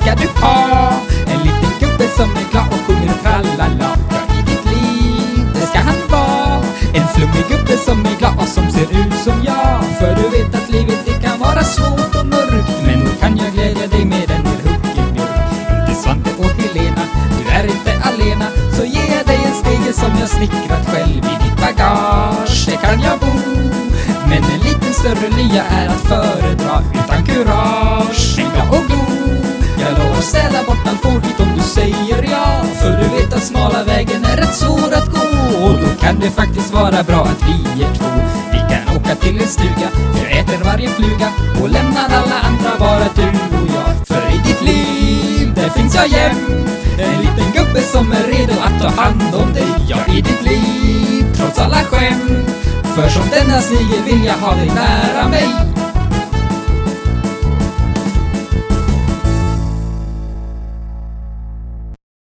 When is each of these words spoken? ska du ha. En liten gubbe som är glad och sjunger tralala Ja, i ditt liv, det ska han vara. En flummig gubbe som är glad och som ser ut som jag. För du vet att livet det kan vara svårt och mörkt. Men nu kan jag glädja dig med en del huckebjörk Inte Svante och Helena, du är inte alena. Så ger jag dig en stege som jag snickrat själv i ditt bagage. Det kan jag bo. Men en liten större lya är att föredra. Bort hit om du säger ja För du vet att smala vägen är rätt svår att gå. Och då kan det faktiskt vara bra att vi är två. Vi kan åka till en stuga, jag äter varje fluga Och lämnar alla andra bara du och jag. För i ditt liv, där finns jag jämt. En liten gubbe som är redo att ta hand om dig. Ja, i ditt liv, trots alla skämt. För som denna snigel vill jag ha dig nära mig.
ska 0.00 0.14
du 0.14 0.28
ha. 0.40 0.92
En 1.26 1.40
liten 1.46 1.72
gubbe 1.80 2.06
som 2.16 2.30
är 2.30 2.46
glad 2.50 2.68
och 2.74 2.80
sjunger 2.86 3.14
tralala 3.22 3.66
Ja, 3.80 3.92
i 4.38 4.42
ditt 4.48 4.64
liv, 4.74 5.46
det 5.54 5.66
ska 5.66 5.78
han 5.78 6.00
vara. 6.10 6.64
En 6.94 7.06
flummig 7.14 7.44
gubbe 7.48 7.76
som 7.86 8.06
är 8.06 8.16
glad 8.18 8.36
och 8.38 8.48
som 8.48 8.70
ser 8.70 8.88
ut 9.00 9.14
som 9.24 9.36
jag. 9.44 9.84
För 9.98 10.10
du 10.20 10.26
vet 10.36 10.54
att 10.54 10.68
livet 10.70 11.00
det 11.04 11.26
kan 11.26 11.38
vara 11.38 11.62
svårt 11.64 12.14
och 12.20 12.26
mörkt. 12.26 12.76
Men 12.86 12.98
nu 12.98 13.10
kan 13.20 13.36
jag 13.36 13.52
glädja 13.52 13.86
dig 13.86 14.04
med 14.04 14.30
en 14.36 14.44
del 14.44 14.58
huckebjörk 14.64 15.52
Inte 15.80 15.94
Svante 16.02 16.30
och 16.38 16.52
Helena, 16.62 17.02
du 17.38 17.50
är 17.58 17.64
inte 17.64 17.92
alena. 18.08 18.46
Så 18.76 18.84
ger 18.84 19.16
jag 19.16 19.26
dig 19.26 19.40
en 19.48 19.54
stege 19.62 19.92
som 19.92 20.12
jag 20.20 20.28
snickrat 20.28 20.84
själv 20.90 21.24
i 21.32 21.34
ditt 21.44 21.56
bagage. 21.64 22.66
Det 22.68 22.76
kan 22.86 23.00
jag 23.02 23.18
bo. 23.18 23.32
Men 24.28 24.42
en 24.52 24.60
liten 24.68 24.92
större 24.92 25.28
lya 25.38 25.64
är 25.64 25.88
att 25.88 26.02
föredra. 26.10 26.82
Bort 31.20 31.30
hit 31.30 31.40
om 31.40 31.56
du 31.56 31.62
säger 31.62 32.30
ja 32.30 32.64
För 32.80 32.90
du 32.90 33.08
vet 33.16 33.32
att 33.32 33.44
smala 33.44 33.84
vägen 33.84 34.24
är 34.24 34.36
rätt 34.36 34.54
svår 34.54 34.92
att 34.94 35.10
gå. 35.10 35.56
Och 35.64 35.72
då 35.82 35.88
kan 36.00 36.20
det 36.20 36.30
faktiskt 36.30 36.72
vara 36.72 37.02
bra 37.02 37.22
att 37.22 37.42
vi 37.48 37.82
är 37.82 37.94
två. 37.94 38.06
Vi 38.52 38.58
kan 38.58 38.96
åka 38.96 39.14
till 39.14 39.40
en 39.40 39.48
stuga, 39.48 39.88
jag 40.22 40.38
äter 40.38 40.64
varje 40.64 40.88
fluga 40.88 41.28
Och 41.62 41.68
lämnar 41.68 42.04
alla 42.04 42.38
andra 42.42 42.70
bara 42.78 43.06
du 43.14 43.28
och 43.56 43.68
jag. 43.74 44.06
För 44.06 44.34
i 44.34 44.38
ditt 44.46 44.62
liv, 44.62 45.54
där 45.54 45.68
finns 45.68 45.94
jag 45.94 46.08
jämt. 46.08 46.70
En 46.98 47.20
liten 47.20 47.52
gubbe 47.54 47.80
som 47.80 48.12
är 48.12 48.24
redo 48.32 48.52
att 48.52 48.82
ta 48.82 49.02
hand 49.02 49.34
om 49.34 49.52
dig. 49.52 49.72
Ja, 49.88 49.96
i 50.14 50.20
ditt 50.20 50.42
liv, 50.42 51.24
trots 51.36 51.58
alla 51.58 51.82
skämt. 51.84 52.50
För 52.94 53.08
som 53.08 53.28
denna 53.30 53.60
snigel 53.60 54.02
vill 54.04 54.24
jag 54.24 54.34
ha 54.34 54.54
dig 54.54 54.70
nära 54.74 55.28
mig. 55.28 55.79